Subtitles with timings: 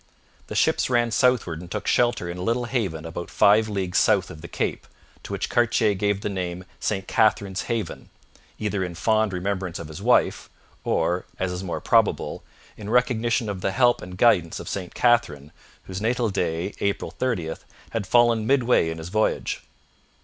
[0.47, 4.31] The ships ran southward and took shelter in a little haven about five leagues south
[4.31, 4.87] of the cape,
[5.21, 8.09] to which Cartier gave the name St Catherine's Haven,
[8.57, 10.49] either in fond remembrance of his wife,
[10.83, 12.43] or, as is more probable,
[12.77, 15.51] in recognition of the help and guidance of St Catherine,
[15.83, 17.53] whose natal day, April 30,
[17.91, 19.61] had fallen midway in his voyage.